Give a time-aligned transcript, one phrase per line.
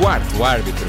[0.00, 0.86] Quarto árbitro.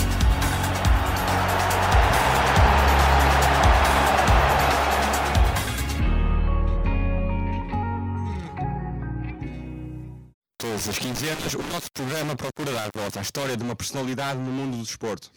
[10.58, 14.49] Todas as quinzenas, o nosso programa procura dar voz à história de uma personalidade no
[14.49, 15.29] mundo do desporto.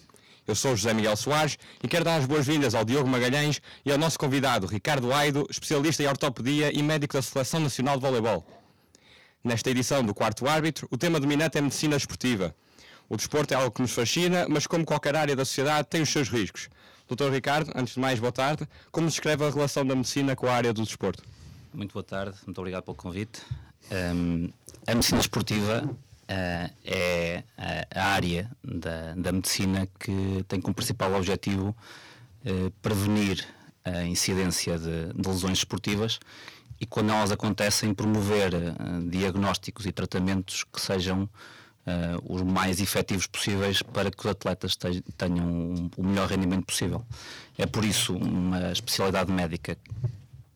[0.46, 3.98] Eu sou José Miguel Soares e quero dar as boas-vindas ao Diogo Magalhães e ao
[3.98, 8.46] nosso convidado Ricardo Aido, especialista em ortopedia e médico da Seleção Nacional de Voleibol.
[9.43, 12.54] Nesta edição do Quarto Árbitro, o tema dominante é medicina esportiva.
[13.09, 16.09] O desporto é algo que nos fascina, mas como qualquer área da sociedade tem os
[16.09, 16.69] seus riscos.
[17.07, 18.67] Doutor Ricardo, antes de mais, boa tarde.
[18.91, 21.23] Como descreve a relação da medicina com a área do desporto?
[21.73, 23.43] Muito boa tarde, muito obrigado pelo convite.
[23.93, 24.51] Um,
[24.87, 27.45] a medicina esportiva uh, é
[27.95, 31.77] a, área da, da, medicina que tem como principal objetivo
[32.45, 33.47] uh, prevenir
[33.84, 36.19] a incidência de, de, lesões esportivas
[36.81, 41.29] e, quando elas acontecem, promover uh, diagnósticos e tratamentos que sejam
[42.25, 44.77] os mais efetivos possíveis para que os atletas
[45.17, 47.05] tenham um, o melhor rendimento possível.
[47.56, 49.79] É por isso uma especialidade médica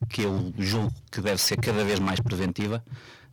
[0.09, 2.83] que eu julgo que deve ser cada vez mais preventiva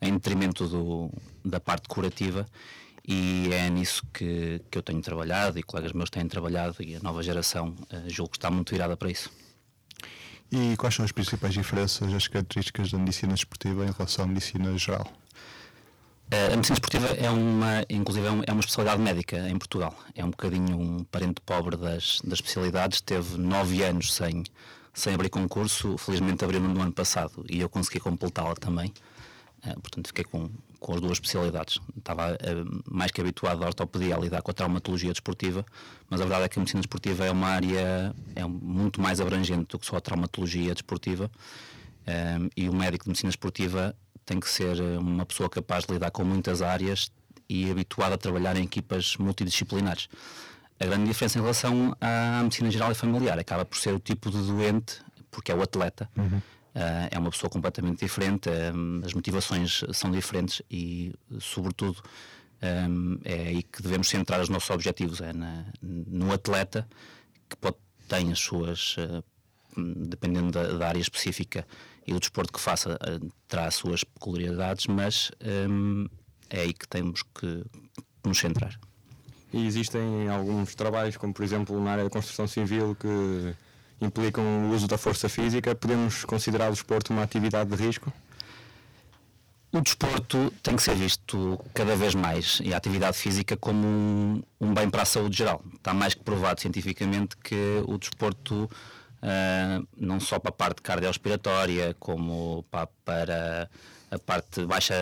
[0.02, 1.12] em detrimento do,
[1.44, 2.46] da parte curativa
[3.08, 7.00] e é nisso que, que eu tenho trabalhado e colegas meus têm trabalhado e a
[7.00, 9.32] nova geração uh, julgo que está muito virada para isso.
[10.52, 14.78] E quais são as principais diferenças, as características da medicina esportiva em relação à medicina
[14.78, 15.12] geral?
[16.28, 19.98] Uh, a medicina esportiva é uma, inclusive, é, é uma especialidade médica em Portugal.
[20.14, 23.00] É um bocadinho um parente pobre das, das especialidades.
[23.00, 24.44] Teve nove anos sem,
[24.94, 25.98] sem abrir concurso.
[25.98, 28.94] Felizmente abriu no ano passado e eu consegui completá-la também.
[29.64, 30.50] Eh, portanto, fiquei com,
[30.82, 31.80] com as duas especialidades.
[31.98, 35.66] Estava uh, mais que habituado à ortopedia a lidar com a traumatologia desportiva,
[36.10, 39.68] mas a verdade é que a medicina desportiva é uma área é muito mais abrangente
[39.70, 41.32] do que só a traumatologia desportiva.
[42.56, 43.94] E o médico de medicina esportiva
[44.28, 47.10] tem que ser uma pessoa capaz de lidar com muitas áreas
[47.50, 50.08] e habituado a trabalhar em equipas multidisciplinares.
[50.80, 54.30] A grande diferença em relação à medicina geral e familiar acaba por ser o tipo
[54.30, 56.08] de doente, porque é o atleta.
[56.16, 56.42] Uhum
[56.78, 62.04] Uh, é uma pessoa completamente diferente, um, as motivações são diferentes e, sobretudo,
[62.62, 66.88] um, é aí que devemos centrar os nossos objetivos, é na, no atleta
[67.50, 69.24] que pode, tem as suas, uh,
[69.76, 71.66] dependendo da, da, área específica
[72.08, 75.30] e do desporto que faça, uh, terá as suas peculiaridades, mas
[75.70, 76.08] um,
[76.50, 77.64] é aí que temos que
[78.26, 78.80] nos centrar.
[79.54, 83.54] E existem alguns trabalhos, como por exemplo na área da construção civil, que
[84.00, 88.12] implicam o uso da força física, podemos considerar o desporto uma atividade de risco?
[89.72, 94.44] O desporto tem que ser visto cada vez mais e a atividade física como um,
[94.62, 95.62] um bem para a saúde geral.
[95.76, 98.70] Está mais que provado cientificamente que o desporto,
[99.22, 103.70] uh, não só para a parte cardiorrespiratória, como para, para
[104.12, 104.96] a parte de baixa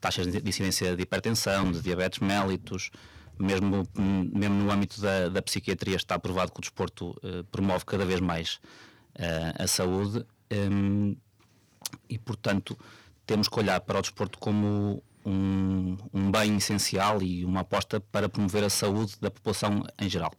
[0.00, 2.90] taxas de incidência de hipertensão, de diabetes mellitus,
[3.38, 8.04] mesmo, mesmo no âmbito da, da psiquiatria está provado que o desporto uh, promove cada
[8.04, 8.60] vez mais
[9.16, 11.16] uh, a saúde um,
[12.08, 12.78] e, portanto,
[13.26, 18.28] temos que olhar para o desporto como um, um, bem essencial e uma aposta para
[18.28, 20.32] promover a saúde da população em geral.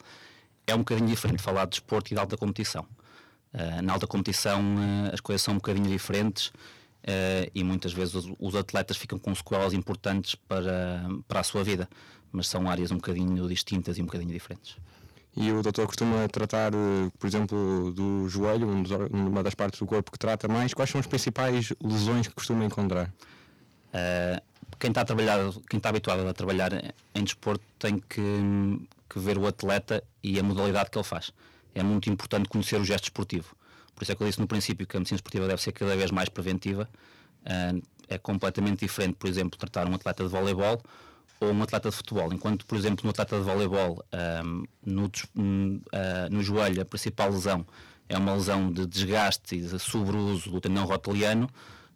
[0.68, 2.86] É um bocadinho diferente falar de desporto e de alta competição.
[3.54, 4.62] Uh, na alta competição
[5.12, 6.52] as coisas são um bocadinho diferentes
[7.54, 11.88] e muitas vezes os, os atletas ficam com sequelas importantes para, para a sua vida
[12.34, 14.76] mas são áreas um bocadinho distintas e um bocadinho diferentes.
[15.38, 18.68] E o doutor costuma tratar, eh, por exemplo, do joelho,
[19.12, 20.74] uma das partes do corpo que trata mais.
[20.74, 23.08] Quais são as principais lesões que costuma encontrar?
[23.94, 24.42] Uh,
[24.80, 25.40] quem está a trabalhar,
[25.70, 26.72] quem está habituado a trabalhar
[27.14, 28.22] em desporto tem que,
[29.08, 31.32] que, ver o atleta e a modalidade que ele faz.
[31.74, 33.56] É muito importante conhecer o gesto esportivo.
[33.96, 35.96] Por isso é que eu disse no princípio que a medicina esportiva deve ser cada
[35.96, 36.90] vez mais preventiva.
[37.42, 40.82] Uh, é completamente diferente, por exemplo, tratar um atleta de voleibol
[41.40, 42.32] ou um atleta de futebol.
[42.34, 44.04] Enquanto, por exemplo, no atleta de voleibol,
[44.44, 47.66] um, no, uh, no joelho, a principal lesão
[48.08, 51.50] é uma lesão de desgaste e de sobreuso do tendão rotiliano,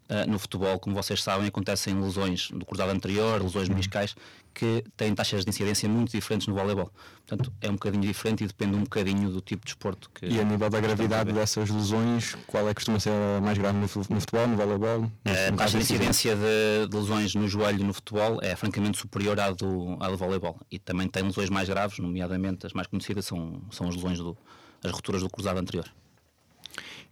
[0.10, 4.16] Uh, no futebol, como vocês sabem, acontecem lesões do cruzado anterior, lesões meniscais,
[4.54, 6.90] que têm taxas de incidência muito diferentes no voleibol.
[7.28, 10.26] Portanto, é um bocadinho diferente e depende um bocadinho do tipo de desporto que.
[10.26, 13.78] E a nível da gravidade dessas lesões, qual é que costuma ser a mais grave
[13.78, 15.12] no futebol, no voleibol?
[15.26, 19.52] a taxa de incidência de, de, lesões no joelho no futebol é francamente superior à
[19.52, 20.58] do, à do voleibol.
[20.72, 24.36] E também tem lesões mais graves, nomeadamente as mais conhecidas são, são as lesões do,
[24.84, 25.86] as rupturas do cruzado anterior.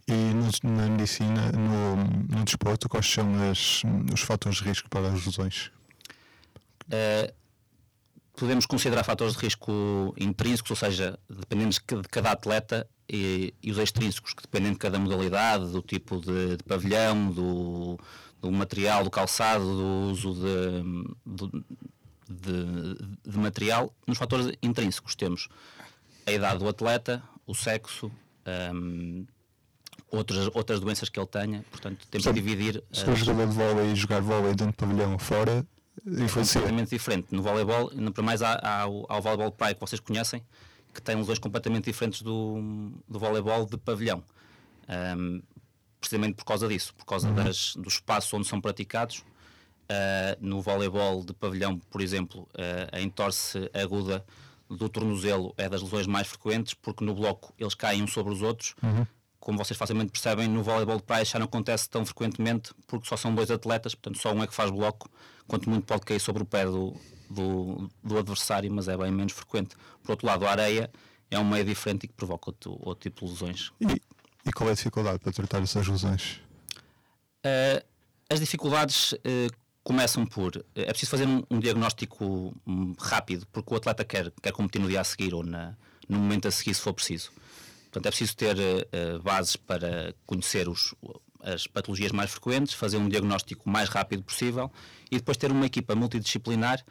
[0.08, 1.96] E no, na medicina, no,
[2.36, 3.82] no desporto, quais são as,
[4.12, 5.72] os fatores de risco para as lesões?
[6.84, 7.34] Uh,
[8.36, 13.78] podemos considerar fatores de risco intrínsecos, ou seja, dependendo de cada atleta, e, e os
[13.78, 17.98] extrínsecos, que dependem de cada modalidade, do tipo de, de pavilhão, do,
[18.40, 21.52] do, material, do calçado, do uso de,
[22.28, 23.92] de, de, material.
[24.06, 25.48] Nos fatores intrínsecos temos
[26.26, 28.10] a idade do atleta, o sexo,
[28.74, 29.24] um,
[30.10, 31.64] outras, outras doenças que ele tenha.
[31.70, 32.82] Portanto, temos que dividir.
[32.92, 35.66] Se for jogador de vôlei e jogar vôlei dentro do pavilhão fora,
[36.06, 37.28] é completamente diferente.
[37.30, 40.42] No voleibol, para mais há, há, há o voleibol praia que vocês conhecem,
[40.92, 44.22] que tem lesões completamente diferentes do, do voleibol de pavilhão.
[44.88, 45.42] Um,
[46.00, 47.34] precisamente por causa disso, por causa uhum.
[47.34, 49.24] das, do espaço onde são praticados.
[49.88, 54.24] Uh, no voleibol de pavilhão, por exemplo, uh, a entorse aguda
[54.68, 58.42] do tornozelo é das lesões mais frequentes, porque no bloco eles caem uns sobre os
[58.42, 58.74] outros.
[58.82, 59.06] Uhum.
[59.38, 63.16] Como vocês facilmente percebem, no voleibol de praia já não acontece tão frequentemente, porque só
[63.16, 65.10] são dois atletas, portanto só um é que faz bloco,
[65.46, 66.94] quanto muito pode cair sobre o pé do,
[67.30, 69.76] do, do adversário, mas é bem menos frequente.
[70.02, 70.90] Por outro lado, a areia
[71.30, 73.72] é um meio diferente e que provoca outro, outro tipo de lesões.
[73.80, 74.00] E,
[74.46, 76.40] e qual é a dificuldade para tratar essas lesões?
[77.44, 77.84] Uh,
[78.28, 80.64] as dificuldades uh, começam por.
[80.74, 84.88] É preciso fazer um, um, diagnóstico hum, rápido, porque o atleta quer, quer competir no
[84.88, 85.76] dia a seguir ou na,
[86.08, 87.30] no momento a seguir, se for preciso.
[87.96, 90.94] Portanto, é preciso ter uh, bases para conhecer os,
[91.40, 94.70] as patologias mais frequentes, fazer um diagnóstico o mais rápido possível
[95.10, 96.84] e depois ter uma equipa multidisciplinar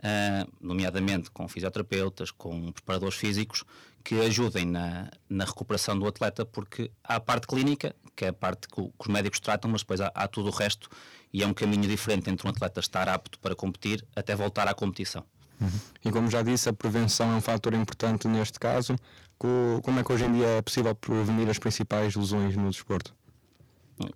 [0.00, 3.62] uh, nomeadamente com fisioterapeutas, com preparadores físicos,
[4.02, 8.32] que ajudem na, na recuperação do atleta, porque há a parte clínica, que é a
[8.32, 10.88] parte que, que os médicos tratam, mas depois há, há, tudo o resto
[11.32, 14.74] e é um caminho diferente entre um atleta estar apto para competir até voltar à
[14.74, 15.24] competição.
[15.60, 15.68] Uhum.
[16.04, 18.96] E como já disse, a prevenção é um fator importante neste caso.
[19.38, 23.14] Como é que hoje em dia é possível prevenir as principais lesões no desporto?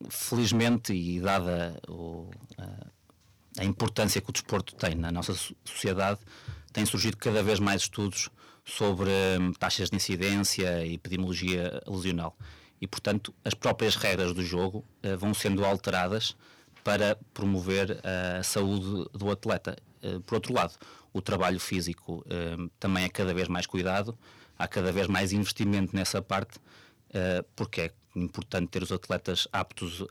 [0.08, 2.28] Felizmente, e dada o,
[2.58, 5.34] a, a importância que o desporto tem na nossa
[5.64, 6.20] sociedade,
[6.72, 8.30] têm surgido cada vez mais estudos
[8.64, 9.10] sobre
[9.40, 12.36] hum, taxas de incidência e epidemiologia lesional.
[12.80, 16.36] E, portanto, as próprias regras do jogo uh, vão sendo alteradas
[16.82, 19.76] para promover a saúde do atleta.
[20.02, 20.74] Uh, por outro lado,
[21.12, 24.16] o trabalho físico uh, também é cada vez mais cuidado,
[24.58, 26.58] há cada vez mais investimento nessa parte,
[27.54, 30.02] porque é importante ter os atletas aptos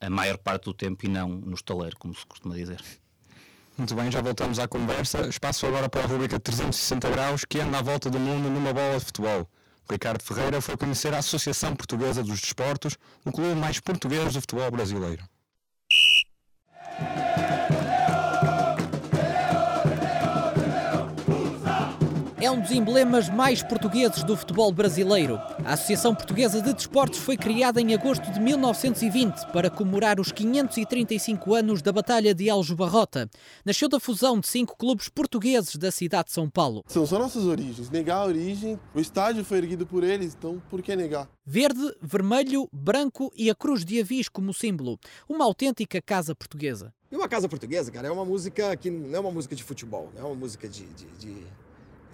[0.00, 2.82] a maior parte do tempo e não no estaleiro, como se costuma dizer.
[3.76, 5.28] Muito bem, já voltamos à conversa.
[5.28, 8.98] Espaço agora para a rubrica 360 graus que anda à volta do mundo numa bola
[8.98, 9.48] de futebol.
[9.88, 14.70] Ricardo Ferreira foi conhecer a Associação Portuguesa dos Desportos, o clube mais português do futebol
[14.70, 15.22] brasileiro.
[22.40, 25.40] É um dos emblemas mais portugueses do futebol brasileiro.
[25.64, 31.54] A Associação Portuguesa de Desportos foi criada em agosto de 1920 para comemorar os 535
[31.54, 33.28] anos da Batalha de Aljubarrota.
[33.64, 36.84] Nasceu da fusão de cinco clubes portugueses da cidade de São Paulo.
[36.86, 37.90] São só nossas origens.
[37.90, 41.28] Negar a origem, o estádio foi erguido por eles, então por que negar?
[41.44, 44.98] Verde, vermelho, branco e a cruz de avis como símbolo.
[45.28, 46.94] Uma autêntica casa portuguesa.
[47.10, 50.10] E uma casa portuguesa, cara, é uma música que não é uma música de futebol,
[50.14, 51.46] não é uma música de, de, de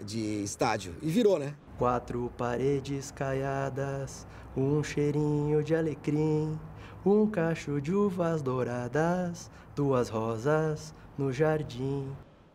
[0.03, 0.95] de estádio.
[1.03, 1.55] E virou, né?
[1.79, 4.27] Quatro paredes caiadas,
[4.57, 6.59] um cheirinho de alecrim,
[7.05, 12.09] um cacho de uvas douradas, duas rosas no jardim.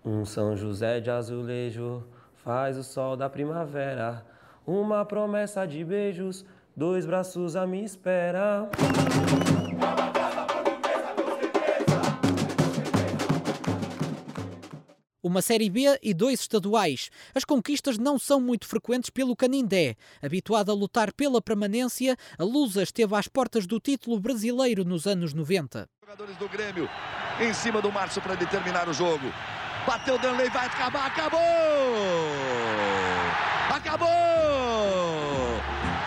[0.04, 2.04] Um São José de azulejo
[2.44, 4.26] faz o sol da primavera,
[4.66, 6.46] uma promessa de beijos,
[6.76, 8.70] dois braços a me esperar.
[15.30, 17.10] Uma Série B e dois estaduais.
[17.34, 19.96] As conquistas não são muito frequentes pelo Canindé.
[20.22, 25.34] Habituado a lutar pela permanência, a Lusa esteve às portas do título brasileiro nos anos
[25.34, 25.88] 90.
[26.04, 26.90] Jogadores do Grêmio
[27.40, 29.32] em cima do Márcio para determinar o jogo.
[29.86, 31.40] Bateu Danley, vai acabar, acabou!
[33.70, 34.10] Acabou!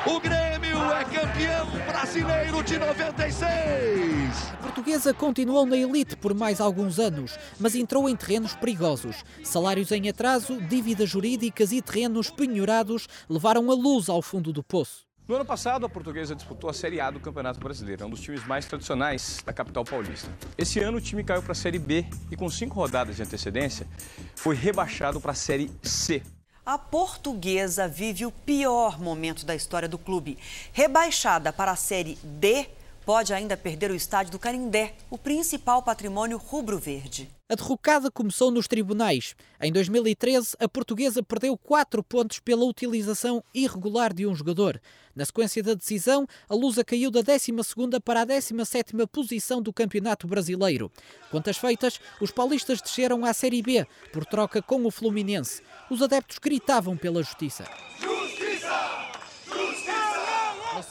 [0.05, 1.72] O Grêmio é campeão
[2.13, 4.53] brasileiro de 96!
[4.53, 9.25] A portuguesa continuou na elite por mais alguns anos, mas entrou em terrenos perigosos.
[9.43, 15.07] Salários em atraso, dívidas jurídicas e terrenos penhorados levaram a luz ao fundo do poço.
[15.27, 18.47] No ano passado, a portuguesa disputou a Série A do Campeonato Brasileiro, um dos times
[18.47, 20.29] mais tradicionais da capital paulista.
[20.59, 23.87] Esse ano, o time caiu para a Série B e, com cinco rodadas de antecedência,
[24.35, 26.23] foi rebaixado para a Série C.
[26.65, 30.39] A portuguesa vive o pior momento da história do clube.
[30.73, 32.69] Rebaixada para a Série D,
[33.05, 37.31] pode ainda perder o estádio do Canindé, o principal patrimônio rubro-verde.
[37.49, 39.35] A derrocada começou nos tribunais.
[39.61, 44.81] Em 2013, a portuguesa perdeu 4 pontos pela utilização irregular de um jogador.
[45.15, 50.27] Na sequência da decisão, a Lusa caiu da 12ª para a 17ª posição do Campeonato
[50.27, 50.91] Brasileiro.
[51.31, 55.63] Quantas feitas, os paulistas desceram à Série B, por troca com o Fluminense.
[55.91, 57.23] Os adeptos gritavam pela.
[57.23, 57.65] Justiça!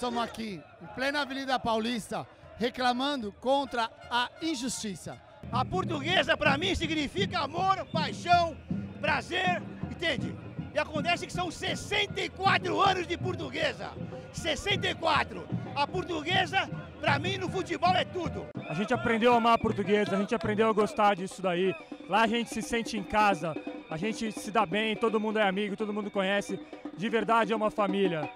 [0.02, 2.28] Estamos aqui, em plena Avenida Paulista,
[2.58, 5.16] reclamando contra a injustiça
[5.52, 8.58] A portuguesa para mim significa amor, paixão,
[9.00, 10.36] prazer, entende?
[10.74, 13.92] E acontece que são 64 anos de portuguesa.
[14.34, 15.48] 64.
[15.76, 16.68] A portuguesa,
[17.00, 18.48] para mim, no futebol é tudo.
[18.68, 21.76] A gente aprendeu a amar a portuguesa, a gente aprendeu a gostar disso daí.
[22.10, 23.56] Lá a gente se sente em casa,
[23.88, 26.60] a gente se dá bem, todo mundo é amigo, todo mundo conhece.
[26.98, 28.28] De verdade é uma família.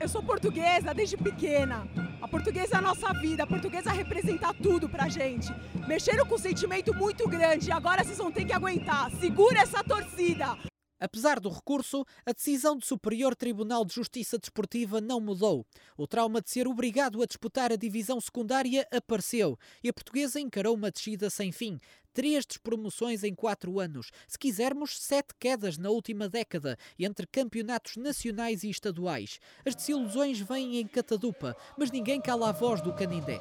[0.00, 1.86] Eu sou portuguesa desde pequena.
[2.20, 5.54] A portuguesa é a nossa vida, a portuguesa representa tudo pra gente.
[5.86, 9.10] Mexeram com um sentimento muito grande e agora vocês vão ter que aguentar.
[9.12, 10.56] Segura essa torcida!
[11.04, 15.66] Apesar do recurso, a decisão do Superior Tribunal de Justiça Desportiva não mudou.
[15.98, 20.74] O trauma de ser obrigado a disputar a divisão secundária apareceu e a portuguesa encarou
[20.74, 21.78] uma descida sem fim.
[22.14, 24.10] Três despromoções em quatro anos.
[24.26, 29.38] Se quisermos, sete quedas na última década, entre campeonatos nacionais e estaduais.
[29.62, 33.38] As desilusões vêm em catadupa, mas ninguém cala a voz do Canindé.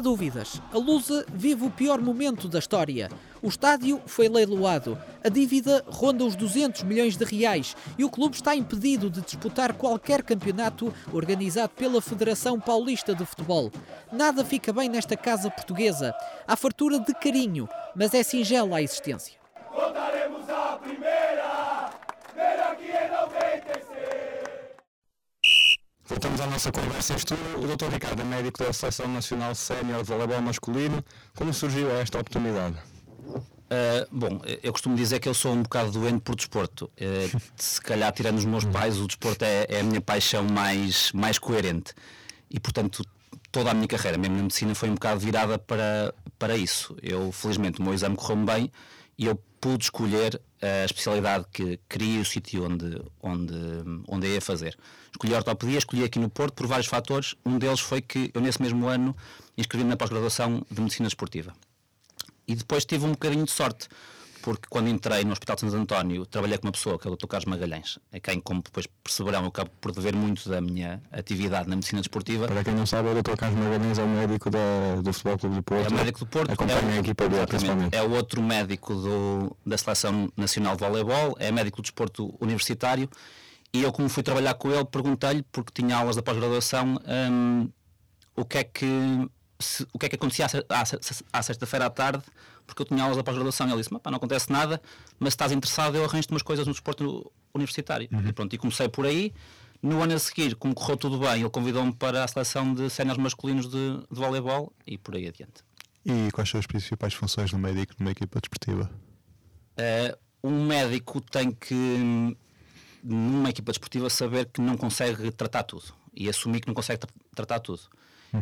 [0.00, 3.08] Dúvidas, a Lusa vive o pior momento da história.
[3.42, 8.36] O estádio foi leiloado, a dívida ronda os 200 milhões de reais e o clube
[8.36, 13.70] está impedido de disputar qualquer campeonato organizado pela Federação Paulista de Futebol.
[14.12, 16.14] Nada fica bem nesta casa portuguesa.
[16.46, 19.38] Há fartura de carinho, mas é singela a existência.
[19.72, 21.90] Voltaremos à primeira,
[22.34, 23.90] melhor que em 96.
[26.10, 27.44] Voltamos à nossa conversa em estúdio.
[27.56, 27.84] O Dr.
[27.84, 31.04] Ricardo é médico da Seleção Nacional Sénior de Voleibol Masculino.
[31.36, 32.74] Como surgiu esta oportunidade?
[33.28, 36.90] Uh, bom, eu costumo dizer que eu sou um bocado doente por desporto.
[37.00, 41.12] Uh, se calhar, tirando os meus pais, o desporto é, é, a minha paixão mais,
[41.12, 41.94] mais coerente.
[42.50, 43.06] E, portanto,
[43.52, 46.96] toda a minha carreira, mesmo na medicina, foi um bocado virada para, para isso.
[47.00, 48.72] Eu, felizmente, o meu exame correu-me bem
[49.20, 53.54] e eu pude escolher a especialidade que queria o sítio onde, onde,
[54.08, 54.78] onde ia fazer.
[55.12, 57.34] Escolhi a ortopedia, escolhi aqui no Porto por vários fatores.
[57.44, 59.14] Um deles foi que eu, nesse mesmo ano,
[59.58, 61.52] inscrevi-me na pós-graduação de Medicina Esportiva.
[62.48, 63.88] E depois tive um bocadinho de sorte,
[64.42, 67.16] porque quando entrei no Hospital de Santo António, trabalhei com uma pessoa, que é o
[67.16, 67.26] Dr.
[67.26, 71.68] Carlos Magalhães, a quem, como depois perceberão, eu acabo por dever muito da minha atividade
[71.68, 72.46] na medicina desportiva.
[72.46, 73.36] Para quem não sabe, o Dr.
[73.36, 75.86] Carlos Magalhães é o médico da, do Futebol Clube do Porto.
[75.86, 76.52] É o médico do Porto.
[76.52, 77.96] Acompanha é, a equipa dele, principalmente.
[77.96, 83.08] É o outro médico do, da Seleção Nacional de Voleibol, é médico do desporto universitário.
[83.72, 87.68] E eu, como fui trabalhar com ele, perguntei-lhe, porque tinha aulas da pós-graduação, hum,
[88.34, 89.28] o que é que
[89.60, 92.24] se, o que é que acontecia à, à, à sexta-feira à tarde,
[92.70, 94.80] porque eu tinha aulas da pós-graduação e ele disse: não acontece nada,
[95.18, 98.08] mas se estás interessado, eu arranjo-te umas coisas no desporto universitário.
[98.12, 98.28] Uhum.
[98.28, 99.34] E pronto, e comecei por aí.
[99.82, 103.20] No ano a seguir, como correu tudo bem, ele convidou-me para a seleção de séniores
[103.20, 105.64] masculinos de, de voleibol e por aí adiante.
[106.04, 108.90] E quais são as principais funções do médico numa equipa desportiva?
[109.72, 112.36] Uh, um médico tem que,
[113.02, 117.10] numa equipa desportiva, saber que não consegue tratar tudo e assumir que não consegue tra
[117.34, 117.82] tratar tudo.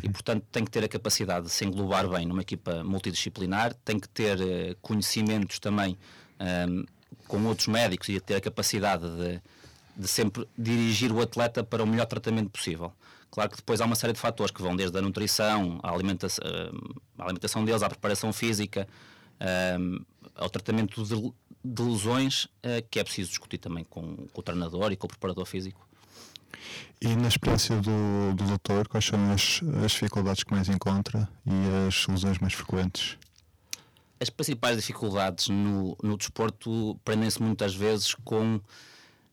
[0.02, 3.98] E, portanto, tem que ter a capacidade de se englobar bem numa equipa multidisciplinar, tem
[3.98, 5.96] que ter uh, conhecimentos também
[6.38, 6.84] um, ehm,
[7.26, 9.40] com outros médicos e ter a capacidade de,
[9.96, 12.92] de sempre dirigir o atleta para o melhor tratamento possível.
[13.30, 16.44] Claro que depois há uma série de fatores que vão desde a nutrição, à alimentação,
[17.18, 18.88] à alimentação deles, à preparação física,
[19.40, 19.98] ehm,
[20.34, 21.02] ao tratamento
[21.64, 25.44] de, lesões, uh, que é preciso discutir também com, o treinador e com o preparador
[25.44, 25.87] físico.
[27.00, 31.86] E na experiência do, do doutor, quais são as, as dificuldades que mais encontra e
[31.86, 33.16] as lesões mais frequentes?
[34.20, 38.60] As principais dificuldades no, no desporto prendem-se muitas vezes com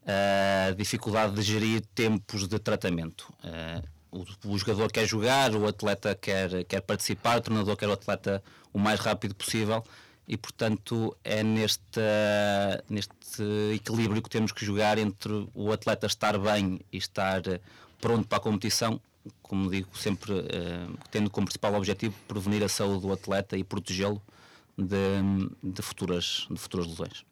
[0.06, 3.34] a dificuldade de gerir tempos de tratamento.
[3.44, 7.94] Uh, o, o, jogador quer jogar, o atleta quer, quer participar, o treinador quer o
[7.94, 9.84] atleta o mais rápido possível
[10.28, 12.02] e, portanto, é neste,
[12.90, 17.42] neste equilíbrio que temos que jogar entre o atleta estar bem e estar
[18.02, 19.00] pronto para a competição,
[19.42, 24.22] como digo, sempre uh, tendo como principal objetivo prevenir a saúde do atleta e protegê-lo
[24.78, 25.22] de,
[25.64, 27.24] de, futuras, de futuras lesões.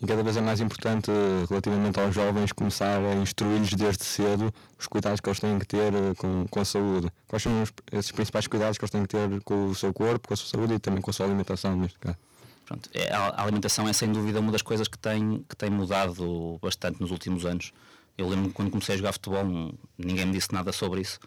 [0.00, 1.12] E cada vez é mais importante,
[1.48, 5.94] relativamente aos jovens, começar a instruí-los desde cedo os cuidados que eles têm que ter
[5.94, 7.08] eh, com, com a saúde.
[7.28, 10.26] Quais são os, esses principais cuidados que eles têm que ter com o seu corpo,
[10.26, 12.18] com a sua saúde e também com a sua alimentação, neste caso?
[12.72, 16.58] Pronto, é, a alimentação é sem dúvida uma das coisas que tem, que tem mudado
[16.62, 17.70] bastante nos últimos anos.
[18.16, 19.44] Eu lembro quando comecei a jogar futebol,
[19.98, 21.18] ninguém me disse nada sobre isso.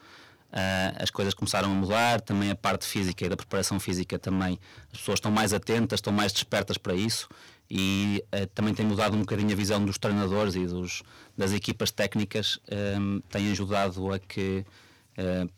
[0.51, 4.59] Uh, as coisas começaram a mudar, também a parte física e da preparação física também.
[4.91, 7.27] As pessoas estão mais atentas, estão mais despertas para isso
[7.69, 11.03] e uh, também tem mudado um bocadinho a visão dos treinadores e dos,
[11.37, 12.59] das equipas técnicas,
[12.99, 14.65] um, tem ajudado a que,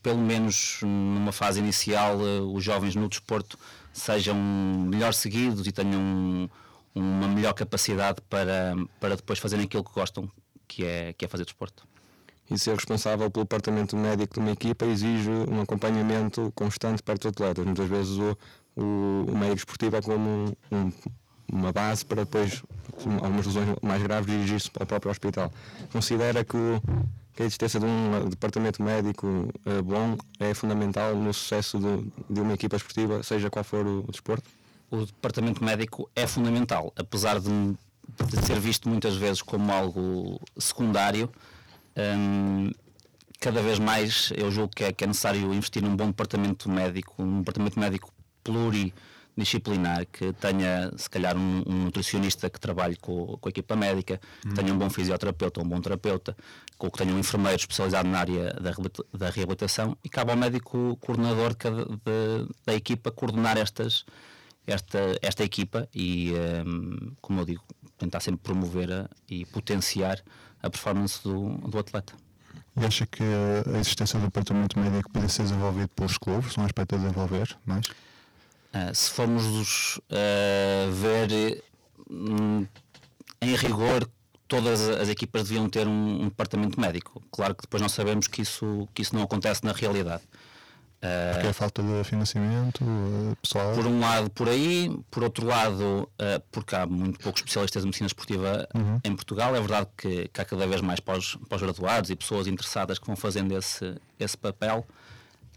[0.04, 2.18] pelo menos numa fase inicial,
[2.54, 3.58] os jovens no desporto
[3.92, 6.50] sejam melhor seguidos e tenham
[6.94, 10.30] uma melhor capacidade para, para depois fazerem aquilo que gostam,
[10.68, 11.88] que é, que é fazer desporto.
[12.50, 17.32] e ser responsável pelo departamento médico de uma equipa exige um acompanhamento constante perto dos
[17.32, 17.66] atletas.
[17.66, 18.38] Muitas vezes o,
[18.76, 20.92] o, o médico esportivo é como um,
[21.52, 22.64] uma base para depois,
[23.22, 25.52] algumas lesões mais graves, dirigir-se ao próprio hospital.
[25.92, 26.82] Considera que, o,
[27.38, 32.42] que a existência de um departamento médico uh, bom é fundamental no sucesso de, de,
[32.42, 34.50] uma equipa esportiva, seja qual for o, o desporto?
[34.90, 41.30] O departamento médico é fundamental, apesar de, de ser visto muitas vezes como algo secundário
[41.96, 42.72] um,
[43.40, 47.22] cada vez mais eu julgo que é, que é, necessário investir num bom departamento médico,
[47.22, 48.12] um departamento médico
[49.38, 54.20] pluridisciplinar, que tenha, se calhar, um, um nutricionista que trabalhe com, com a equipa médica,
[54.42, 56.36] que tenha um bom fisioterapeuta, um bom terapeuta,
[56.80, 58.72] que tenha um enfermeiro especializado na área da,
[59.14, 64.06] da reabilitação, e cabe ao médico coordenador de da equipa coordenar estas,
[64.66, 66.34] esta, esta equipa e,
[66.66, 67.64] um, como eu digo,
[67.98, 70.22] tentar sempre promover a, e potenciar
[70.62, 72.14] a performance do, do atleta.
[72.80, 76.94] E acha que a existência do departamento médico pode ser desenvolvido pelos clubes, um aspecto
[76.94, 77.88] a desenvolver mais?
[78.74, 81.64] Uh, se formos uh, ver
[82.10, 82.66] um,
[83.42, 84.08] em rigor,
[84.48, 87.22] todas as equipas deviam ter um, um, departamento médico.
[87.32, 90.24] Claro que depois nós sabemos que isso, que isso não acontece na realidade.
[91.34, 92.84] Porque é falta de financiamento
[93.42, 93.74] pessoal?
[93.74, 97.88] Por um lado, por aí, por outro lado, uh, porque há muito poucos especialistas de
[97.88, 99.00] medicina esportiva uhum.
[99.04, 99.56] em Portugal.
[99.56, 103.56] É verdade que, que há cada vez mais pós-graduados e pessoas interessadas que vão fazendo
[103.56, 104.86] esse, esse papel,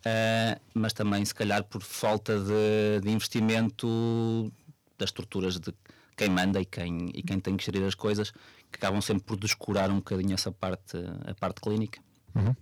[0.00, 4.52] uh, mas também, se calhar, por falta de, de, investimento
[4.98, 5.72] das estruturas de
[6.16, 8.30] quem manda e quem, e quem tem que gerir as coisas,
[8.70, 12.00] que acabam sempre por descurar um bocadinho essa parte, a parte clínica.
[12.34, 12.54] Uhum.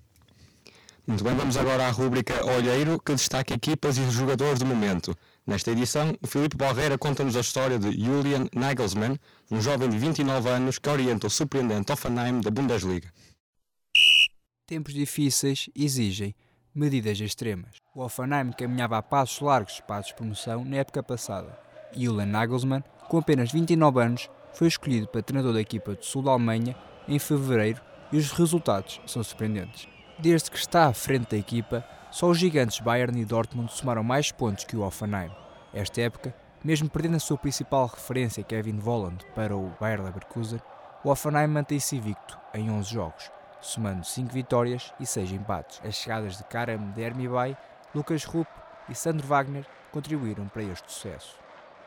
[1.06, 5.16] Muito bem, vamos agora à rúbrica Olheiro, que destaca equipas e jogadores do momento.
[5.46, 9.18] Nesta edição, o Filipe Barreira conta-nos a história de Julian Nagelsmann,
[9.50, 13.10] um jovem de 29 anos que orienta o surpreendente Offenheim da Bundesliga.
[14.66, 16.34] Tempos difíceis exigem
[16.78, 17.82] medidas extremas.
[17.92, 21.58] O Offenheim caminhava a passos largos para a despromoção na época passada.
[21.92, 26.30] Julian Nagelsmann, com apenas 29 anos, foi escolhido para treinador da equipa do sul da
[26.30, 26.76] Alemanha
[27.08, 29.88] em fevereiro e os resultados são surpreendentes.
[30.18, 34.30] Desde que está à frente da equipa, só os gigantes Bayern e Dortmund somaram mais
[34.30, 35.30] pontos que o Offenheim.
[35.74, 40.60] Esta época, mesmo perdendo a sua principal referência Kevin Volland para o Bayer Leverkusen,
[41.04, 45.80] o Offenheim mantém-se invicto em 11 jogos, somando 5 vitórias e 6 empates.
[45.84, 47.56] As chegadas de Karam Dermibay,
[47.94, 48.48] Lucas Rupp
[48.88, 51.36] e Sandro Wagner contribuíram para este sucesso.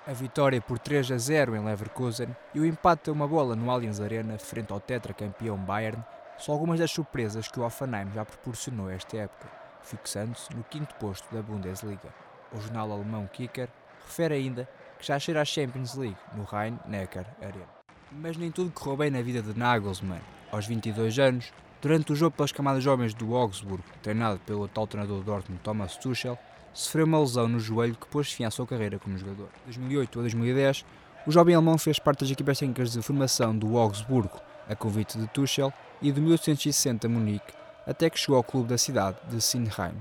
[0.05, 3.69] A vitória por 3 a 0 em Leverkusen e o empate a uma bola no
[3.69, 6.03] Allianz Arena frente ao tetracampeão Bayern
[6.39, 9.47] são algumas das surpresas que o Offenheim já proporcionou esta época,
[9.84, 12.10] fixando-se no quinto posto da Bundesliga.
[12.51, 13.69] O jornal alemão Kicker
[14.03, 17.81] refere ainda que já cheira a Champions League no Rhein-Neckar Arena.
[18.19, 20.19] Mas nem tudo correu bem na vida de Nagelsmann.
[20.52, 25.19] Aos 22 anos, durante o jogo pelas camadas jovens do Augsburg, treinado pelo atual treinador
[25.19, 26.38] do Dortmund Thomas Tuchel,
[26.74, 29.47] sofreu uma lesão no joelho que pôs fim à sua carreira como jogador.
[29.65, 30.86] De 2008 a 2010,
[31.26, 35.28] o jovem alemão fez parte das equipas técnicas de formação do Augsburgo, a convite de
[35.28, 35.71] Tuchel,
[36.02, 37.54] e de 1860 a Munique,
[37.88, 39.95] até que chegou ao clube da cidade de Sinheim.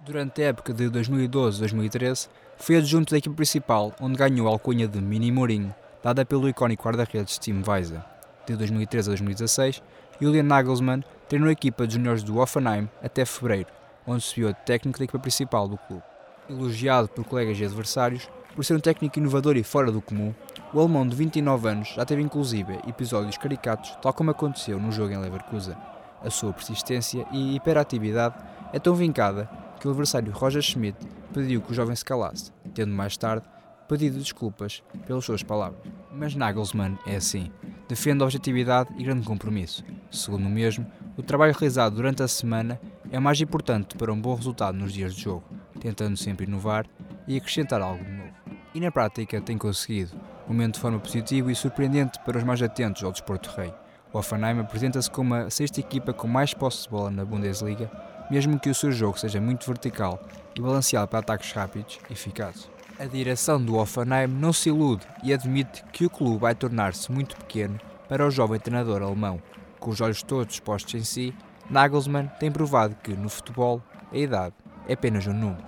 [0.00, 5.00] Durante a época de 2012-2013, foi adjunto da equipe principal, onde ganhou a alcunha de
[5.00, 8.02] Mini Mourinho, dada pelo icónico guarda-redes Tim Weiser.
[8.46, 9.82] De 2013 a 2016,
[10.20, 13.68] Julian Nagelsmann treinou a equipa de juniores do Offenheim até fevereiro,
[14.06, 16.02] onde subiu a técnico da equipa principal do clube.
[16.48, 20.34] Elogiado por colegas e adversários, por ser um técnico inovador e fora do comum,
[20.72, 25.12] o alemão de 29 anos já teve inclusive episódios caricatos, tal como aconteceu no jogo
[25.12, 25.76] em Leverkusen.
[26.22, 28.34] A sua persistência e hiperatividade
[28.72, 30.98] é tão vincada que o adversário Roger Schmidt
[31.32, 33.46] pediu que o jovem se calasse, tendo mais tarde
[33.90, 35.80] pedido desculpas pelas suas palavras.
[36.12, 37.50] Mas Nagelsmann é assim.
[37.88, 39.84] Defende a objetividade e grande compromisso.
[40.12, 44.32] Segundo o mesmo, o trabalho realizado durante a semana é mais importante para um bom
[44.36, 45.42] resultado nos dias de jogo,
[45.80, 46.86] tentando sempre inovar
[47.26, 48.30] e acrescentar algo de novo.
[48.72, 50.12] E na prática tem conseguido,
[50.46, 53.74] momento de forma positiva e surpreendente para os mais atentos ao desporto rei.
[54.12, 57.90] O Offenheim apresenta-se como a sexta equipa com mais posse de bola na Bundesliga,
[58.30, 60.22] mesmo que o seu jogo seja muito vertical
[60.54, 62.70] e balanceado para ataques rápidos e eficazes.
[63.00, 67.34] A direção do Offenheim não se ilude e admite que o clube vai tornar-se muito
[67.34, 69.42] pequeno para o jovem treinador alemão.
[69.78, 71.34] Com os olhos todos postos em si,
[71.70, 73.82] Nagelsmann tem provado que, no futebol,
[74.12, 74.54] a idade
[74.86, 75.64] é apenas um número.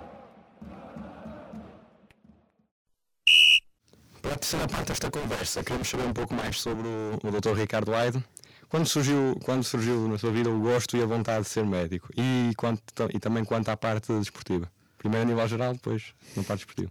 [4.21, 7.57] Para a terceira parte desta conversa, queremos saber um pouco mais sobre o, o Dr.
[7.57, 8.23] Ricardo Aido.
[8.69, 12.09] Quando surgiu, quando surgiu na sua vida o gosto e a vontade de ser médico?
[12.15, 14.71] E, quanto, e também quanto à parte desportiva?
[15.03, 16.89] Primeiro a nível geral, depois na parte desportiva.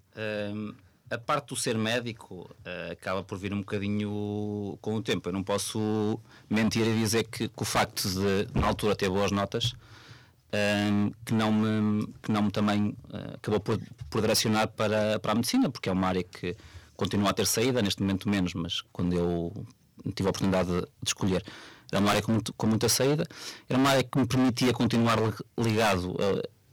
[0.55, 0.75] Um,
[1.09, 5.31] a parte do ser médico uh, acaba por vir um bocadinho com o tempo.
[5.31, 9.31] Eu não posso mentir e dizer que, que o facto de, na altura, ter boas
[9.31, 9.73] notas,
[10.53, 15.33] um, que, não me, que não me também uh, acabou por, por direcionar para, para
[15.33, 16.55] a medicina, porque é uma área que
[16.95, 19.67] continua a ter saída, neste momento menos, mas quando eu
[20.15, 21.43] tive a oportunidade de, de escolher,
[21.91, 23.27] era uma área com, muito, com muita saída,
[23.71, 25.19] era uma área que me permitia continuar
[25.57, 26.15] ligado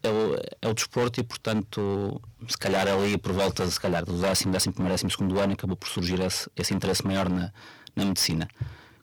[0.04, 4.14] é o, é o desporto e, portanto, se calhar ali por volta se calhar, do
[4.14, 7.52] décimo, décimo primeiro, décimo segundo ano acabou por surgir esse, esse interesse maior na,
[7.96, 8.48] na medicina.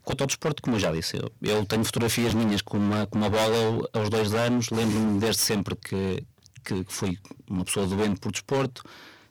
[0.03, 3.19] Quanto ao desporto, como eu já disse, eu, eu tenho fotografias minhas com uma, com
[3.19, 6.25] uma bola aos dois anos, lembro-me desde sempre que,
[6.65, 8.83] que fui uma pessoa doente por desporto.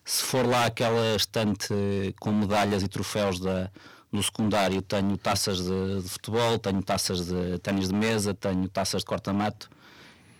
[0.04, 1.74] Se for lá aquela estante
[2.20, 3.72] com medalhas e troféus da,
[4.12, 9.02] do secundário, tenho taças de, de futebol, tenho taças de ténis de mesa, tenho taças
[9.02, 9.70] de corta-mato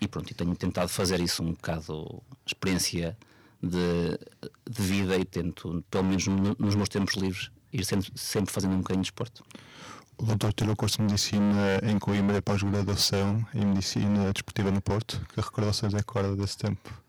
[0.00, 3.16] e pronto, e tenho tentado fazer isso um bocado experiência
[3.62, 4.18] de,
[4.70, 8.78] de vida e tento, pelo menos nos meus tempos livres, ir sempre, sempre fazendo um
[8.78, 9.42] bocadinho de esporte.
[10.18, 15.20] O doutor tirou curso de medicina em Coimbra pós-graduação em medicina desportiva no Porto.
[15.34, 17.05] Que recordações é que desse tempo?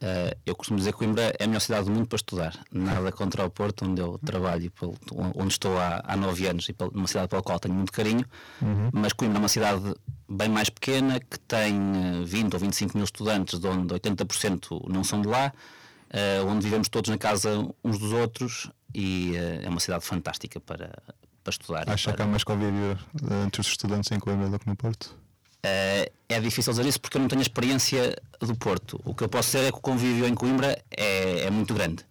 [0.00, 2.56] Uh, eu costumo dizer que Coimbra é a melhor cidade do mundo para estudar.
[2.70, 4.72] Nada contra o Porto, onde eu trabalho,
[5.10, 8.24] onde estou há, há nove anos, e uma cidade pela qual tenho muito carinho.
[8.62, 8.90] Uhum.
[8.92, 9.94] Mas Coimbra é uma cidade
[10.28, 15.02] bem mais pequena, que tem 20 eh, ou 25 mil estudantes, de onde 80% não
[15.02, 15.52] são de lá,
[16.10, 20.60] uh, onde vivemos todos na casa uns dos outros, e uh, é uma cidade fantástica
[20.60, 20.92] para,
[21.42, 21.90] para estudar.
[21.90, 22.16] Acha para...
[22.18, 22.96] que há mais convívio
[23.44, 25.16] entre os estudantes em Coimbra do que no Porto?
[25.58, 29.00] Uh, é difícil dizer isso porque eu não tenho a experiência do Porto.
[29.04, 32.04] O que eu posso dizer é que o convívio em Coimbra é, é muito grande.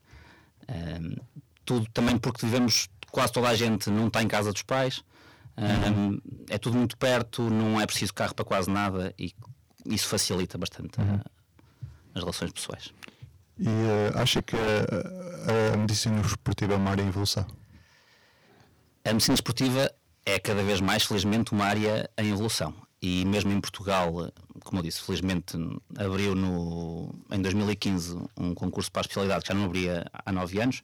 [0.63, 1.21] Uh,
[1.63, 4.97] tudo também porque vivemos, quase toda a gente não está em casa dos pais,
[5.57, 6.21] uh, uhum.
[6.49, 9.33] é tudo muito perto, não é preciso carro para quase nada e
[9.85, 11.19] isso facilita bastante uhum.
[12.15, 12.93] as relações pessoais.
[13.59, 13.69] E
[14.15, 17.45] acha que a, a medicina esportiva é uma área em evolução?
[19.05, 19.91] A medicina esportiva
[20.25, 24.31] é cada vez mais, felizmente, uma área em evolução e mesmo em Portugal,
[24.63, 25.57] como eu disse, felizmente
[25.97, 30.59] abriu no, em 2015 um concurso para a especialidade que já não abria há nove
[30.59, 30.81] anos.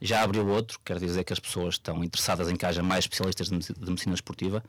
[0.00, 3.48] Já abriu outro, quer dizer que as pessoas estão interessadas em que haja mais especialistas
[3.48, 4.62] de medicina esportiva,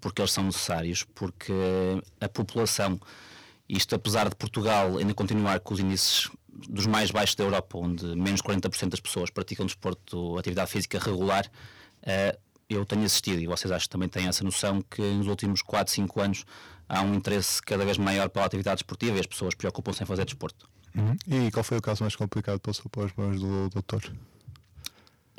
[0.00, 1.52] porque eles são necessários, porque
[2.18, 2.98] a população,
[3.68, 6.30] isto apesar de Portugal ainda continuar com os índices
[6.68, 11.46] dos mais baixos da Europa, onde menos 40% das pessoas praticam desporto, atividade física regular,
[11.46, 12.38] uh,
[12.74, 15.92] eu tenho assistido, e vocês acho que também têm essa noção, que nos últimos 4,
[15.92, 16.44] 5 anos
[16.88, 20.24] há um interesse cada vez maior pela atividade esportiva e as pessoas preocupam-se em fazer
[20.24, 20.68] desporto.
[20.94, 21.16] Uhum.
[21.26, 24.02] E qual foi o caso mais complicado que passou pelas mãos do doutor?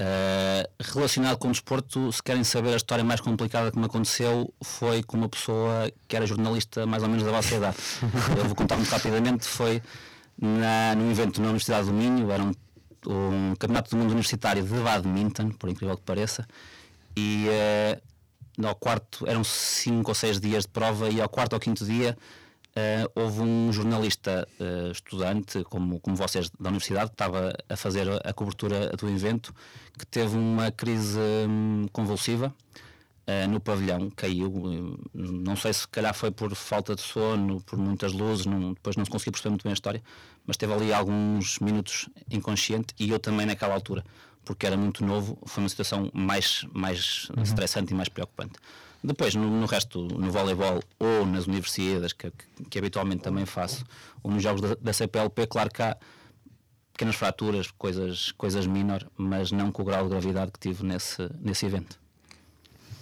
[0.01, 4.51] Uh, relacionado com o desporto, se querem saber a história mais complicada que me aconteceu,
[4.63, 7.77] foi com uma pessoa que era jornalista mais ou menos da vossa idade.
[8.35, 9.45] Eu vou contar muito rapidamente.
[9.45, 9.81] Foi
[10.39, 12.51] na, num evento na Universidade do Minho, era um,
[13.05, 16.47] um campeonato do mundo universitário de badminton, por incrível que pareça,
[17.15, 21.59] e uh, ao quarto, eram cinco ou seis dias de prova e ao quarto ou
[21.59, 22.17] quinto dia
[22.75, 28.07] uh, houve um jornalista uh, estudante, como, como vocês da universidade, que estava a fazer
[28.25, 29.53] a cobertura do evento,
[29.97, 32.53] que teve uma crise um, convulsiva
[33.49, 38.45] no pavilhão, caiu, não sei se calhar foi por falta de sono, por muitas luzes,
[38.45, 40.03] não, depois não se conseguiu perceber muito bem a história,
[40.45, 44.03] mas teve ali alguns minutos inconsciente e eu também naquela altura
[44.43, 47.43] porque era muito novo, foi uma situação mais, mais uhum.
[47.43, 48.53] estressante e mais preocupante.
[49.03, 53.83] Depois, no, no, resto, no voleibol ou nas universidades, que, que, que habitualmente também faço,
[54.21, 55.97] ou nos jogos da, da, CPLP, claro que há
[56.93, 61.27] pequenas fraturas, coisas, coisas menor, mas não com o grau de gravidade que tive nesse,
[61.39, 61.99] nesse evento.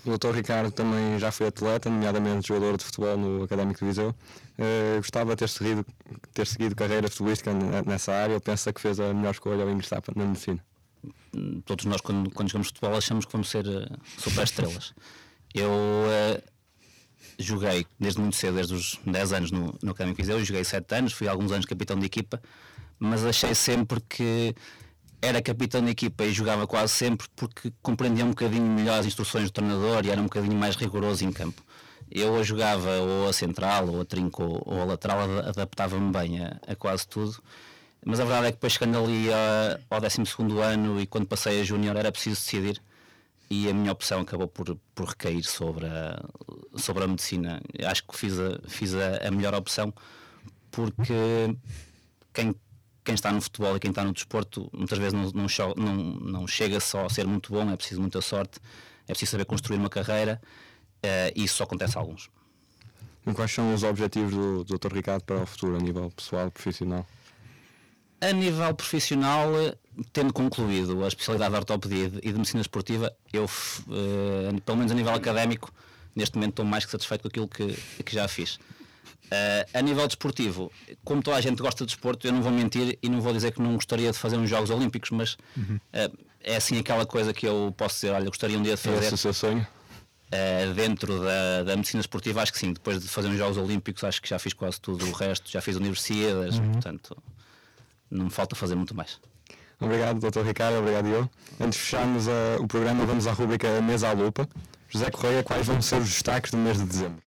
[0.05, 0.33] O Dr.
[0.33, 4.15] Ricardo também já foi atleta, nomeadamente jogador de futebol no Académico de Viseu.
[4.57, 5.85] Uh, gostava de ter seguido,
[6.33, 7.51] ter seguido carreira futebolística
[7.85, 8.39] nessa área.
[8.39, 10.63] Pensa que fez a melhor escolha ao ingressar na medicina
[11.65, 14.93] todos nós quando, quando jogamos futebol achamos que vamos ser uh, super estrelas.
[15.53, 16.41] Eu uh,
[17.39, 21.13] joguei desde muito cedo, desde os 10 anos no, no Académico Viseu, joguei 7 anos,
[21.13, 22.41] fui alguns anos capitão de equipa,
[22.99, 24.55] mas achei sempre que
[25.21, 29.45] era capitão de equipa e jogava quase sempre porque compreendia um bocadinho melhor as instruções
[29.45, 31.61] do treinador e era um bocadinho mais rigoroso em campo.
[32.09, 36.75] Eu jogava ou a central, ou a trinco, ou a lateral, adaptava-me bem a, a
[36.75, 37.39] quase tudo
[38.05, 40.21] mas a verdade é que depois chegando ali a, ao 12
[40.61, 42.81] ano e quando passei a Júnior era preciso decidir
[43.49, 46.23] e a minha opção acabou por, por recair sobre a,
[46.75, 47.61] sobre a medicina.
[47.83, 49.93] Acho que fiz a, fiz a, a melhor opção
[50.71, 51.13] porque
[52.33, 52.55] quem,
[53.03, 56.47] quem está no futebol e quem está no desporto muitas vezes não, não, não, não
[56.47, 58.59] chega só a ser muito bom, é preciso muita sorte,
[59.07, 60.39] é preciso saber construir uma carreira
[61.03, 62.29] uh, e isso só acontece a alguns.
[63.27, 64.93] E quais são os objetivos do, do Dr.
[64.93, 67.05] Ricardo para o futuro, a nível pessoal, profissional?
[68.21, 69.49] A nível profissional,
[70.11, 74.95] tendo concluído a especialidade de ortopedia e de medicina esportiva, eu, uh, pelo menos a
[74.95, 75.73] nível académico,
[76.15, 78.55] neste momento estou mais que satisfeito com aquilo que, que já fiz.
[79.29, 80.71] Uh, a nível desportivo,
[81.03, 83.51] como toda a gente gosta de desporto, eu não vou mentir e não vou dizer
[83.51, 85.75] que não gostaria de fazer uns Jogos Olímpicos, mas uhum.
[85.75, 88.97] uh, é assim aquela coisa que eu posso dizer, olha, gostaria um dia de fazer.
[88.97, 89.65] É esse o seu sonho?
[90.29, 92.73] Uh, dentro da, da, medicina esportiva, acho que sim.
[92.73, 95.61] Depois de fazer uns Jogos Olímpicos, acho que já fiz quase tudo o resto, já
[95.61, 96.71] fiz universidades, uhum.
[96.71, 97.15] portanto,
[98.09, 99.19] não falta fazer muito mais.
[99.79, 100.41] Obrigado, Dr.
[100.41, 101.29] Ricardo, obrigado eu.
[101.59, 102.25] Antes de fecharmos
[102.59, 104.47] o programa, vamos à rubrica Mesa à Lupa.
[104.89, 107.28] José Correia, quais vão ser os destaques do mês de dezembro?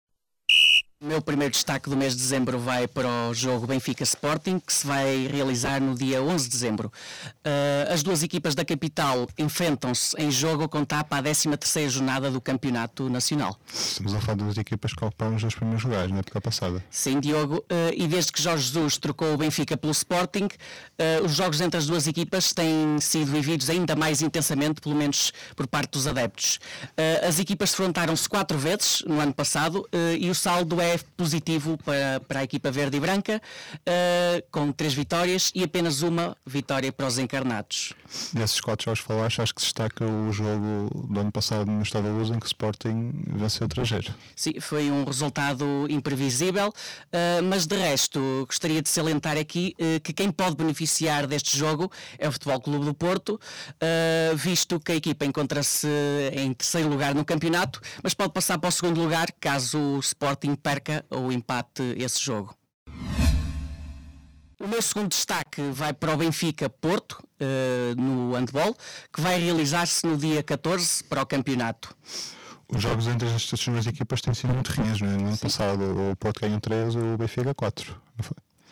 [1.01, 4.73] O meu primeiro destaque do mês de dezembro vai para o jogo Benfica Sporting, que
[4.73, 6.91] se vai realizar no dia 11 de dezembro.
[7.37, 12.41] Uh, as duas equipas da capital enfrentam-se em jogo com tapa à 13ª jornada do
[12.41, 13.57] Campeonato Nacional.
[13.73, 16.83] Estamos a falar de duas equipas que ocuparam os dois primeiros lugares na época passada.
[16.91, 21.33] Sim, Diogo, uh, e desde que Jorge Jesus trocou o Benfica pelo Sporting, uh, os
[21.33, 25.91] jogos entre as duas equipas têm sido vividos ainda mais intensamente, pelo menos por parte
[25.91, 26.59] dos adeptos.
[27.25, 29.87] as equipas defrontaram-se quatro vezes no ano passado
[30.19, 33.41] e o saldo é é positivo para, para a equipa verde e branca,
[33.77, 37.93] uh, com três vitórias e apenas uma vitória para os encarnados.
[38.33, 42.11] Nesses quatro jogos falaste, acho que destaca o jogo do ano passado no Estado da
[42.11, 44.13] Luz em que o Sporting venceu o Trajeiro.
[44.35, 50.11] Sim, foi um resultado imprevisível, uh, mas de resto gostaria de salientar aqui uh, que
[50.11, 53.39] quem pode beneficiar deste jogo é o Futebol Clube do Porto,
[54.35, 55.87] visto que a equipa encontra-se
[56.33, 60.55] em terceiro lugar no campeonato, mas pode passar para o segundo lugar caso o Sporting
[60.55, 62.55] perca perca ou empate esse jogo.
[64.61, 68.75] O meu segundo destaque vai para o Benfica Porto, uh, no handball,
[69.13, 71.95] que vai realizar-se no dia 14 para o campeonato.
[72.67, 75.01] Os jogos entre estas duas equipas têm sido muito rios.
[75.01, 75.15] Né?
[75.15, 78.01] No ano passado o Porto ganhou 3, o Benfica 4.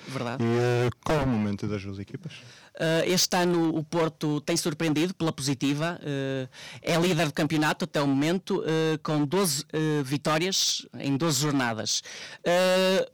[0.08, 0.43] Verdade.
[0.43, 2.34] E uh, qual é o momento das duas equipas?
[2.34, 6.50] Uh, este ano o Porto tem surpreendido pela positiva, uh,
[6.82, 8.63] é líder do campeonato até o momento,
[9.04, 9.65] com 12
[10.04, 12.04] vitórias em 12 jornadas.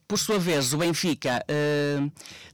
[0.08, 1.44] por sua vez, o Benfica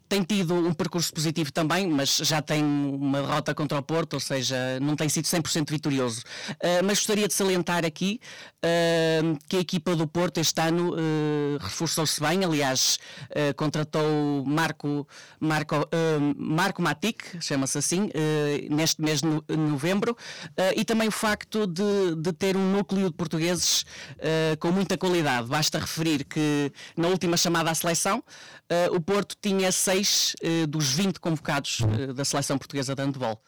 [0.10, 4.20] tem tido um percurso positivo também, mas já tem uma derrota contra o Porto, ou
[4.20, 6.22] seja, não tem sido 100% vitorioso.
[6.54, 8.20] Uh, mas gostaria de salientar aqui
[8.58, 12.98] uh, que a equipa do Porto este ano uh, reforçou-se bem, aliás,
[13.56, 15.08] contratou Marco,
[15.40, 15.76] Marco,
[16.36, 18.10] Marco Matic, chama-se assim,
[18.70, 20.18] neste mês de novembro,
[20.76, 23.86] e também o facto de, de, ter um núcleo de portugueses
[24.60, 25.48] com muita qualidade.
[25.48, 28.24] Basta referir que na última chamada à seleção,
[28.92, 33.42] o Porto tinha seis uh, dos 20 convocados uh, da seleção portuguesa de handball.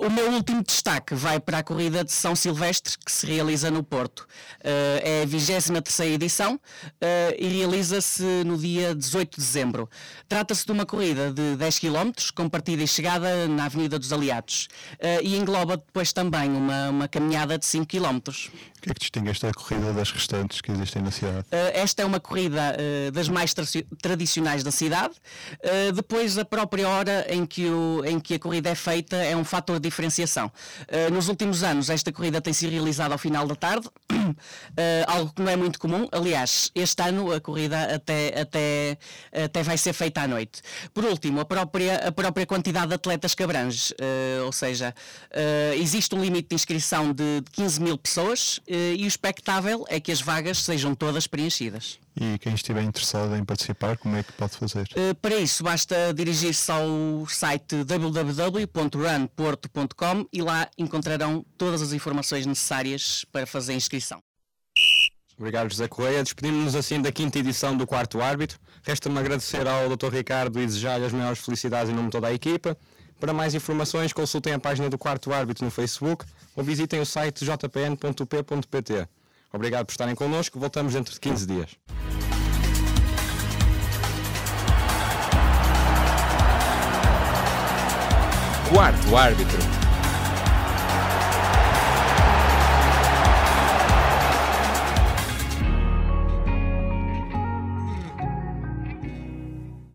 [0.00, 3.84] O meu último destaque vai para a corrida de São Silvestre, que se realiza no
[3.84, 4.26] Porto.
[4.60, 6.58] É a 23 edição
[7.38, 9.88] e realiza-se no dia 18 de dezembro.
[10.28, 14.66] Trata-se de uma corrida de 10 km, com partida e chegada na Avenida dos Aliados.
[15.22, 18.18] E engloba depois também uma, uma caminhada de 5 km.
[18.86, 21.44] Que é que distingue esta corrida das restantes que existem na cidade?
[21.74, 22.76] esta é uma corrida
[23.12, 23.64] das mais tra
[24.00, 25.14] tradicionais da cidade.
[25.92, 29.42] depois, a própria hora em que, o, em que a corrida é feita é um
[29.42, 30.52] fator de diferenciação.
[31.12, 33.88] Nos últimos anos, esta corrida tem sido realizada ao final da tarde,
[35.08, 36.06] algo que não é muito comum.
[36.12, 38.98] Aliás, este ano a corrida até, até,
[39.32, 40.62] até vai ser feita à noite.
[40.94, 43.92] Por último, a própria, a própria quantidade de atletas que abrange,
[44.44, 44.94] ou seja,
[45.76, 48.60] existe um limite de inscrição de 15 mil pessoas
[48.96, 51.98] e o expectável é que as vagas sejam todas preenchidas.
[52.18, 54.88] E quem estiver interessado em participar, como é que pode fazer?
[54.96, 63.26] Uh, para isso, basta dirigir-se ao site www.runporto.com e lá encontrarão todas as informações necessárias
[63.30, 64.22] para fazer a inscrição.
[65.38, 66.22] Obrigado, José Correia.
[66.22, 68.58] Despedimos-nos assim da quinta edição do Quarto Árbitro.
[68.82, 70.10] Resta-me agradecer ao Dr.
[70.10, 72.74] Ricardo e desejar-lhe as maiores felicidades em nome de toda a equipa.
[73.20, 76.24] Para mais informações, consultem a página do Quarto Árbitro no Facebook
[76.56, 79.06] ou visitem o site jpn.p.pt.
[79.52, 80.58] Obrigado por estarem connosco.
[80.58, 81.76] Voltamos dentro de 15 dias.
[88.68, 89.85] Quarto árbitro.